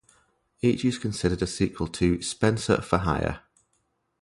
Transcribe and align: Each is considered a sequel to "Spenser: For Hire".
Each 0.63 0.83
is 0.83 0.97
considered 0.97 1.43
a 1.43 1.45
sequel 1.45 1.85
to 1.89 2.17
"Spenser: 2.23 2.81
For 2.83 2.97
Hire". 2.97 3.41